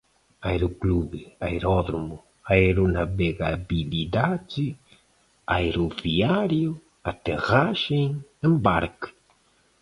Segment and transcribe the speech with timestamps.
[0.49, 2.17] aeroclube, aeródromo,
[2.49, 4.75] aeronavegabilidade,
[5.45, 9.13] aeroviário, aterragem, embarque